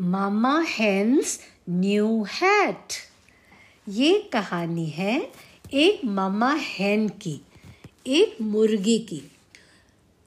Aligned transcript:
मामा 0.00 0.64
hence 0.68 1.38
new 1.70 2.26
hat. 2.32 2.92
ये 3.88 4.30
कहानी 4.32 4.86
है 4.86 5.32
एक 5.72 6.04
मामा 6.04 6.52
हैन 6.52 7.08
की, 7.08 7.40
एक 8.06 8.40
मुर्गी 8.42 8.98
की। 8.98 9.22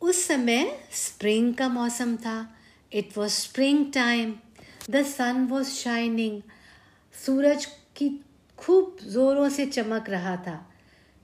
उस 0.01 0.27
समय 0.27 0.79
स्प्रिंग 0.91 1.53
का 1.53 1.69
मौसम 1.69 2.15
था 2.15 2.55
it 2.93 3.17
was 3.17 3.31
spring 3.31 3.85
time 3.93 4.35
the 4.89 5.03
sun 5.03 5.47
was 5.47 5.69
shining 5.69 6.41
सूरज 7.25 7.65
की 7.65 8.09
खूब 8.57 8.97
जोरों 9.03 9.49
से 9.49 9.65
चमक 9.65 10.09
रहा 10.09 10.35
था। 10.37 10.71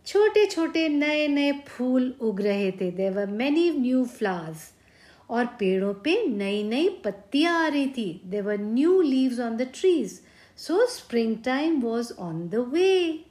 छोटे 0.05 0.45
छोटे 0.45 0.89
नए 0.89 1.27
नए 1.27 1.51
फूल 1.67 2.13
उग 2.21 2.41
रहे 2.41 2.71
थे 2.71 2.91
देवर 2.91 3.25
मैनी 3.25 3.69
न्यू 3.71 4.05
फ्लावर्स 4.05 4.71
और 5.29 5.45
पेड़ों 5.59 5.93
पे 6.03 6.15
नई 6.27 6.63
नई 6.63 6.89
पत्तियाँ 7.05 7.53
आ 7.59 7.67
रही 7.67 7.87
थी। 7.87 8.21
They were 8.25 8.57
new 8.59 9.01
leaves 9.01 9.39
on 9.39 9.57
the 9.57 9.69
trees 9.73 10.19
so 10.59 10.85
spring 10.87 11.35
time 11.45 11.79
was 11.81 12.11
on 12.19 12.47
the 12.49 12.65
way 12.73 13.23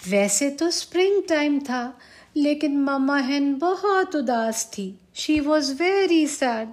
वैसे 0.00 0.48
तो 0.50 0.70
स्प्रिंग 0.70 1.22
टाइम 1.28 1.58
था, 1.60 1.98
लेकिन 2.36 2.76
मामा 2.78 3.16
हैन 3.18 3.54
बहुत 3.58 4.16
उदास 4.16 4.64
थी। 4.72 4.94
शी 5.14 5.38
वॉज़ 5.40 5.72
वेरी 5.74 6.26
सैड 6.26 6.72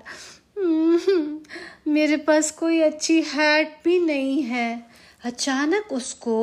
मेरे 1.87 2.17
पास 2.17 2.51
कोई 2.51 2.79
अच्छी 2.81 3.21
हैट 3.23 3.77
भी 3.83 3.99
नहीं 3.99 4.41
है। 4.43 4.89
अचानक 5.25 5.91
उसको 5.93 6.37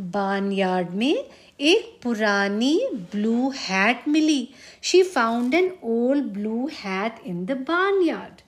बान 0.00 0.50
यार्ड 0.52 0.90
में 0.90 1.24
एक 1.60 1.98
पुरानी 2.02 2.74
blue 3.12 3.50
hat 3.56 4.06
milli. 4.08 4.48
She 4.82 5.02
found 5.02 5.54
an 5.54 5.70
old 5.84 6.24
blue 6.34 6.68
hat 6.74 7.26
in 7.26 7.44
the 7.46 7.56
barn 7.68 8.02
yard 8.02 8.40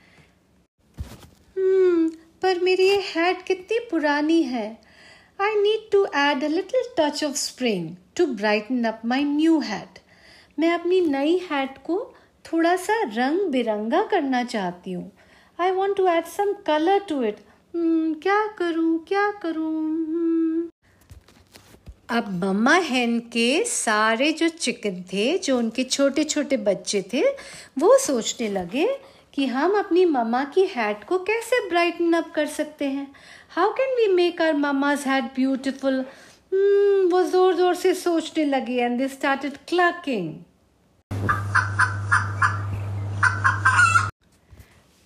पर 2.42 2.60
मेरी 2.64 2.88
ये 2.88 3.00
हैट 3.06 3.42
कितनी 3.46 3.78
पुरानी 3.90 4.42
है। 4.42 4.66
I 5.40 5.54
need 5.62 5.90
to 5.92 6.04
add 6.16 6.44
a 6.44 6.48
little 6.48 6.84
touch 6.98 7.24
of 7.24 7.36
spring 7.36 7.94
to 8.16 8.26
brighten 8.34 8.84
up 8.84 9.02
my 9.06 9.24
new 9.24 9.58
hat 9.60 9.98
मैं 10.58 10.72
अपनी 10.74 11.00
नई 11.00 11.38
हैट 11.50 11.78
को 11.86 11.98
थोड़ा 12.44 12.74
सा 12.76 13.00
रंग 13.16 13.46
बिरंगा 13.52 14.02
करना 14.10 14.42
चाहती 14.44 14.92
हूँ। 14.92 15.10
I 15.58 15.70
want 15.70 15.96
to 15.96 16.06
add 16.08 16.24
some 16.28 16.52
colour 16.66 16.98
to 17.08 17.22
it 17.22 17.36
क्या 17.74 18.46
करूँ 18.58 18.98
क्या 19.08 19.30
करूँ? 19.42 19.70
Hmm. 20.06 20.21
अब 22.12 22.28
मम्मा 22.44 22.74
हैन 22.86 23.18
के 23.32 23.64
सारे 23.64 24.30
जो 24.38 24.48
चिकन 24.48 25.02
थे, 25.12 25.38
जो 25.38 25.56
उनके 25.58 25.84
छोटे 25.84 26.24
छोटे 26.24 26.56
बच्चे 26.56 27.02
थे, 27.12 27.22
वो 27.78 27.96
सोचने 27.98 28.48
लगे 28.48 28.86
कि 29.34 29.46
हम 29.46 29.78
अपनी 29.78 30.04
मम्मा 30.06 30.42
की 30.54 30.64
हैट 30.74 31.04
को 31.08 31.18
कैसे 31.24 31.60
ब्राइटन 31.68 32.12
अप 32.12 32.30
कर 32.34 32.46
सकते 32.46 32.84
हैं। 32.86 33.06
How 33.50 33.72
can 33.78 33.94
we 33.96 34.12
make 34.14 34.42
our 34.42 34.52
mama's 34.56 35.06
hat 35.06 35.32
beautiful 35.34 36.04
वो 37.12 37.22
ज़ोर 37.22 37.54
ज़ोर 37.56 37.74
से 37.74 37.94
सोचने 37.94 38.44
लगे 38.44 38.76
एंड 38.82 38.98
दे 38.98 39.08
स्टार्टेड 39.08 39.56
क्लकिंग 39.68 40.34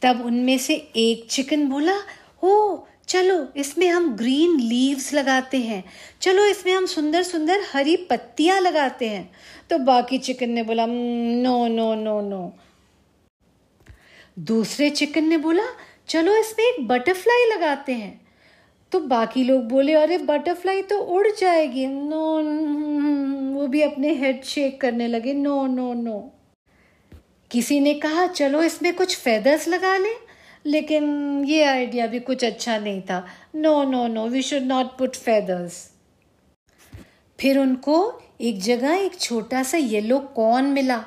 तब 0.03 0.23
उनमें 0.27 0.57
से 0.59 0.75
एक 0.97 1.27
चिकन 1.31 1.69
बोला 1.69 1.97
ओ 2.45 2.77
चलो, 3.09 3.47
इसमें 3.57 3.89
हम 3.89 4.15
ग्रीन 4.17 4.59
लीव्स 4.61 5.13
लगाते 5.15 5.59
हैं। 5.59 5.83
चलो, 6.21 6.45
इसमें 6.45 6.73
हम 6.73 6.87
सुंदर 6.87 7.23
सुंदर 7.23 7.65
हरी 7.73 7.97
पत्तियाँ 8.11 8.61
लगाते 8.61 9.09
हैं। 9.09 9.31
तो 9.71 9.79
बाकी 9.79 10.19
चिकन 10.19 10.51
ने 10.51 10.63
बोला 10.63 10.87
नो 10.87 11.67
नो 11.69 11.95
नो 11.95 12.21
नो 12.21 12.53
दूसरे 14.39 14.91
चिकन 14.91 15.25
ने 15.25 15.37
बोला, 15.37 15.65
चलो, 16.09 16.37
इसमें 16.37 16.65
एक 16.67 16.87
बटरफ्लाई 16.89 17.45
लगाते 17.55 17.93
हैं। 17.93 18.21
तो 18.93 19.01
बाकी 19.01 19.45
लोग 19.45 19.63
बोले, 19.69 19.93
अरे 19.95 20.19
बटरफ्लाई 20.19 20.83
तो 20.83 20.99
उड़ 20.99 21.27
जाएगी। 21.31 21.87
नो 21.87 22.25
वो 23.55 23.67
भी 23.67 23.83
अपने 23.83 24.13
हेड 24.15 24.43
शेक 24.45 24.81
करने 24.81 25.09
लगे 25.09 25.35
नो 25.35 25.67
नो 25.67 25.93
नो 25.95 26.19
किसी 27.51 27.81
ने 27.81 27.95
कहा, 27.95 28.27
चलो, 28.27 28.63
इसमें 28.63 28.93
कुछ 28.95 29.17
फेदर्स 29.17 29.69
लगा 29.69 29.97
लें। 29.97 30.15
लेकिन 30.67 31.45
ये 31.47 31.63
आइडिया 31.65 32.07
भी 32.07 32.21
कुछ 32.21 32.45
अच्छा 32.45 32.79
नहीं 32.79 33.01
था। 33.03 33.25
No 33.55 33.83
no 33.85 34.07
no 34.09 34.27
we 34.29 34.43
should 34.43 34.63
not 34.65 34.97
put 34.99 35.17
feathers 35.17 35.85
फिर 37.39 37.59
उनको 37.59 37.99
एक 38.41 38.61
जगह 38.63 38.95
एक 38.95 39.19
छोटा 39.21 39.63
सा 39.63 39.79
येलो 39.79 40.19
कॉर्न 40.37 40.65
मिला। 40.73 41.05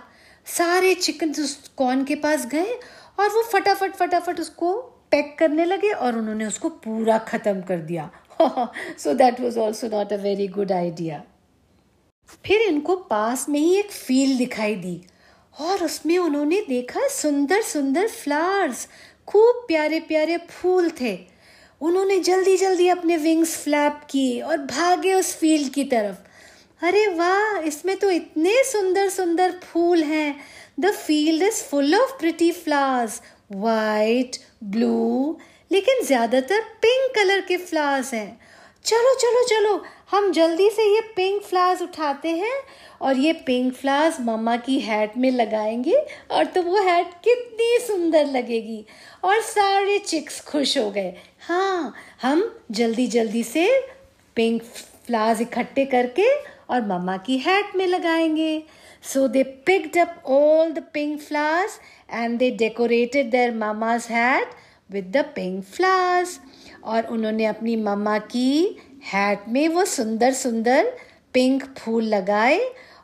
सारे 0.47 0.93
चिकन 0.95 1.29
उस 1.43 1.71
कॉर्न 1.77 2.03
के 2.03 2.15
पास 2.17 2.45
गए 2.47 2.79
और 3.19 3.29
वो 3.29 3.41
फटाफट 3.51 3.95
फटाफट 3.95 4.39
उसको 4.39 4.73
पैक 5.11 5.35
करने 5.39 5.65
लगे 5.65 5.91
और 5.91 6.17
उन्होंने 6.17 6.45
उसको 6.45 6.69
पूरा 6.85 7.17
ख़त्म 7.27 7.61
कर 7.61 7.77
दिया। 7.81 8.09
So 8.97 9.13
that 9.13 9.39
was 9.41 9.59
also 9.59 9.87
not 9.87 10.13
a 10.13 10.17
very 10.17 10.47
good 10.49 10.71
idea 10.71 11.21
फिर 12.45 12.61
इनको 12.61 12.95
पास 13.09 13.47
में 13.49 13.59
ही 13.59 13.75
एक 13.77 13.91
फ़ील्ड 13.91 14.37
दिखाई 14.37 14.75
दी 14.75 15.01
और 15.55 15.83
उसमें 15.83 16.17
उन्होंने 16.17 16.61
देखा 16.69 17.07
सुंदर 17.11 17.61
सुंदर 17.61 18.07
फ्लावर्स 18.07 18.87
खूब 19.29 19.65
प्यारे 19.67 19.99
प्यारे 19.99 20.37
फूल 20.49 20.89
थे। 21.01 21.17
उन्होंने 21.81 22.19
जल्दी 22.19 22.55
जल्दी 22.57 22.87
अपने 22.89 23.17
विंग्स 23.17 23.55
फ्लैप 23.57 24.01
किए 24.09 24.39
और 24.41 24.57
भागे 24.67 25.13
उस 25.13 25.33
फ़ील्ड 25.37 25.73
की 25.73 25.83
तरफ़। 25.85 26.27
अरे 26.81 27.05
वाह, 27.07 27.57
इसमें 27.59 27.95
तो 27.99 28.09
इतने 28.11 28.63
सुंदर 28.63 29.09
सुंदर 29.09 29.51
फूल 29.63 30.03
हैं। 30.03 30.35
The 30.79 30.91
field 30.95 31.43
is 31.43 31.61
full 31.63 31.95
of 31.95 32.17
pretty 32.19 32.51
flowers 32.53 33.21
white 33.53 34.37
blue 34.65 35.37
लेकिन 35.71 36.03
ज़्यादातर 36.05 36.61
पिंक 36.81 37.15
कलर 37.15 37.41
के 37.47 37.57
फ्लावर्स 37.59 38.13
हैं। 38.13 38.39
चलो 38.85 39.13
चलो 39.15 39.43
चलो। 39.47 39.81
हम 40.11 40.31
जल्दी 40.31 40.69
से 40.69 40.83
ये 40.95 41.01
पिंक 41.15 41.41
फ्लावर्स 41.41 41.81
उठाते 41.81 42.29
हैं 42.29 42.57
और 43.01 43.17
ये 43.17 43.33
पिंक 43.45 43.73
फ्लावर्स 43.73 44.19
मम्मा 44.21 44.55
की 44.57 44.79
हैट 44.79 45.17
में 45.17 45.29
लगाएँगे 45.31 45.97
और 46.31 46.45
तो 46.45 46.61
वो 46.61 46.81
हैट 46.83 47.13
कितनी 47.23 47.77
सुंदर 47.87 48.25
लगेगी। 48.25 48.85
और 49.23 49.41
सारे 49.41 49.97
चिक्स 49.99 50.39
खुश 50.41 50.77
हो 50.77 50.89
गए। 50.91 51.13
हाँ 51.47 51.93
हम 52.21 52.59
जल्दी 52.71 53.07
जल्दी 53.07 53.43
से 53.43 53.69
पिंक 54.35 54.63
फ्लावर्स 55.07 55.41
इकट्ठे 55.41 55.85
करके 55.85 56.29
और 56.69 56.81
मम्मा 56.81 57.17
की 57.17 57.37
हैट 57.37 57.75
में 57.75 57.87
लगाएँगे। 57.87 58.63
So 59.03 59.27
they 59.27 59.43
picked 59.43 59.97
up 59.97 60.23
all 60.25 60.71
the 60.71 60.83
pink 60.93 61.21
flowers 61.21 61.79
and 62.13 62.37
they 62.39 62.51
decorated 62.51 63.29
their 63.31 63.53
mama's 63.53 64.07
hat 64.11 64.51
with 64.91 65.11
the 65.17 65.23
pink 65.35 65.63
flowers 65.65 66.39
और 66.83 67.05
उन्होंने 67.05 67.45
अपनी 67.45 67.75
मम्मा 67.75 68.17
की 68.17 68.77
हैट 69.05 69.47
में 69.47 69.67
वो 69.67 69.85
सुंदर 69.85 70.33
सुंदर 70.33 70.91
पिंक 71.33 71.63
फूल 71.77 72.03
लगाए 72.03 72.59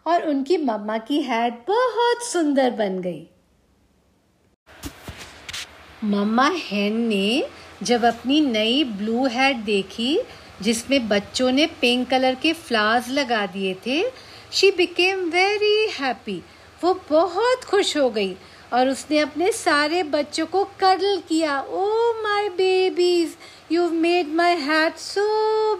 और 0.07 0.27
उनकी 0.27 0.57
मम्मा 0.57 0.97
की 0.97 1.21
हैट 1.21 1.53
बहुत 1.67 2.23
सुंदर 2.23 2.71
बन 2.71 2.99
गई। 3.01 3.27
मम्मा 6.03 6.47
हैन 6.61 6.97
ने 7.07 7.43
जब 7.83 8.05
अपनी 8.05 8.41
नई 8.41 8.83
ब्लू 8.83 9.25
हैट 9.25 9.57
देखी, 9.57 10.19
जिसमें 10.61 11.07
बच्चों 11.07 11.51
ने 11.51 11.65
पिंक 11.81 12.09
कलर 12.09 12.35
के 12.35 12.53
फ्लावर्स 12.53 13.09
लगा 13.09 13.45
दिए 13.45 13.73
थे 13.85 14.03
शी 14.51 14.71
बिकेम 14.71 15.29
वेरी 15.29 15.87
हैप्पी 15.91 16.41
वो 16.83 16.93
बहुत 17.09 17.63
खुश 17.63 17.95
हो 17.97 18.09
गई 18.09 18.35
और 18.73 18.89
उसने 18.89 19.19
अपने 19.19 19.51
सारे 19.51 20.03
बच्चों 20.03 20.45
को 20.45 20.63
कर्ल 20.79 21.17
किया। 21.29 21.59
ओ 21.61 21.85
my 22.23 22.49
babies 22.49 23.35
you 23.72 23.88
made 23.90 24.34
my 24.34 24.54
hat 24.60 24.96
so 24.98 25.24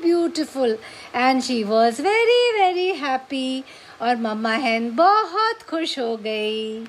beautiful 0.03 0.77
and 1.15 1.43
she 1.43 1.63
was 1.65 2.01
very 2.01 2.53
very 2.53 2.89
happy 3.01 3.65
और 4.03 4.17
मम्मा 4.17 4.53
हैन 4.65 4.91
बहुत 4.97 5.63
खुश 5.63 5.99
हो 5.99 6.17
गई 6.17 6.85